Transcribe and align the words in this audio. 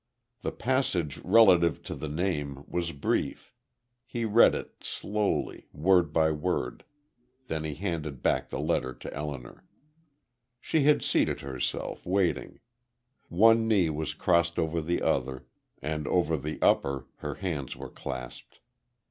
The 0.41 0.51
passage 0.51 1.19
relative 1.19 1.83
to 1.83 1.93
the 1.93 2.07
name 2.09 2.63
was 2.67 2.91
brief. 2.91 3.53
He 4.03 4.25
read 4.25 4.55
it, 4.55 4.77
slowly, 4.83 5.67
word 5.73 6.11
by 6.11 6.31
word. 6.31 6.85
Then 7.45 7.63
he 7.65 7.75
handed 7.75 8.23
back 8.23 8.49
the 8.49 8.59
letter 8.59 8.95
to 8.95 9.13
Elinor. 9.13 9.63
She 10.59 10.85
had 10.85 11.03
seated 11.03 11.41
herself, 11.41 12.03
waiting. 12.03 12.61
One 13.29 13.67
knee 13.67 13.91
was 13.91 14.15
crossed 14.15 14.57
over 14.57 14.81
the 14.81 15.03
other; 15.03 15.45
and 15.83 16.07
over 16.07 16.35
the 16.35 16.59
upper, 16.63 17.05
her 17.17 17.35
hands 17.35 17.75
were 17.75 17.91
clasped. 17.91 18.59